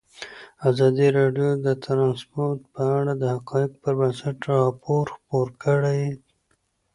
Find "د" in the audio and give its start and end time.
1.65-1.67, 3.17-3.23